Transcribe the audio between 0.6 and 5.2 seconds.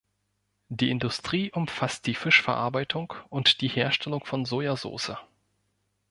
Die Industrie umfasst die Fischverarbeitung und die Herstellung von Sojasauce.